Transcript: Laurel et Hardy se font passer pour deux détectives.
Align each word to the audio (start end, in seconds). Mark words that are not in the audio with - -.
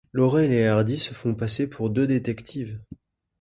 Laurel 0.13 0.51
et 0.51 0.63
Hardy 0.65 0.97
se 0.97 1.13
font 1.13 1.35
passer 1.35 1.69
pour 1.69 1.91
deux 1.91 2.07
détectives. 2.07 2.79